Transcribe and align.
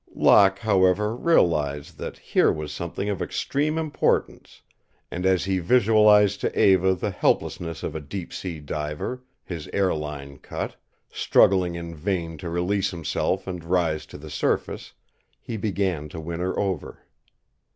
Locke, 0.15 0.57
however, 0.57 1.15
realized 1.15 1.99
that 1.99 2.17
here 2.17 2.51
was 2.51 2.71
something 2.73 3.07
of 3.07 3.21
extreme 3.21 3.77
importance, 3.77 4.63
and 5.11 5.27
as 5.27 5.45
he 5.45 5.59
visualized 5.59 6.41
to 6.41 6.59
Eva 6.59 6.95
the 6.95 7.11
helplessness 7.11 7.83
of 7.83 7.93
a 7.93 7.99
deep 7.99 8.33
sea 8.33 8.59
diver, 8.61 9.21
his 9.43 9.69
air 9.71 9.93
line 9.93 10.39
cut, 10.39 10.75
struggling 11.11 11.75
in 11.75 11.93
vain 11.93 12.39
to 12.39 12.49
release 12.49 12.89
himself 12.89 13.45
and 13.45 13.63
rise 13.63 14.07
to 14.07 14.17
the 14.17 14.31
surface, 14.31 14.93
he 15.39 15.55
began 15.55 16.09
to 16.09 16.19
win 16.19 16.39
her 16.39 16.57
over. 16.57 17.05